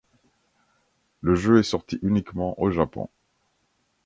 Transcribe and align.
Le 1.21 1.35
jeu 1.35 1.59
est 1.59 1.61
sorti 1.61 1.99
uniquement 2.01 2.59
au 2.59 2.71
Japon. 2.71 3.07